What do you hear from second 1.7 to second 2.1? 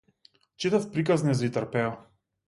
Пејо.